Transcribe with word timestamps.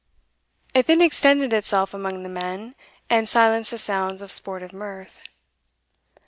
It 0.73 0.87
then 0.87 0.99
extended 0.99 1.53
itself 1.53 1.93
among 1.93 2.23
the 2.23 2.29
men, 2.29 2.73
and 3.07 3.29
silenced 3.29 3.69
the 3.69 3.77
sounds 3.77 4.23
of 4.23 4.31
sportive 4.31 4.73
mirth. 4.73 5.19